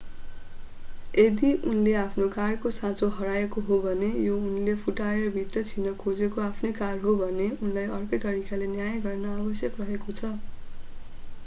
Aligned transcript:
यदि 1.13 1.49
उनले 1.71 1.91
आफ्नो 1.99 2.29
कारको 2.31 2.71
साँचो 2.77 3.09
हराएको 3.17 3.63
हो 3.67 3.77
भने 3.83 4.09
र 4.15 4.23
यो 4.23 4.39
उनले 4.47 4.75
फुटाएर 4.81 5.29
भित्र 5.37 5.65
छिर्न 5.69 5.93
खोजेको 6.01 6.45
आफ्नै 6.47 6.73
कार 6.81 6.99
हो 7.05 7.15
भने 7.21 7.49
उनलाई 7.61 7.95
अर्कै 8.01 8.23
तरिकाले 8.27 8.73
न्याय 8.75 8.99
गर्न 9.07 9.33
आवश्यक 9.37 9.81
रहेको 9.81 10.19
छ 10.19 10.35